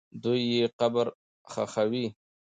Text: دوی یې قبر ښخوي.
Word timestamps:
دوی 0.23 0.41
یې 0.53 0.65
قبر 0.79 1.07
ښخوي. 1.51 2.05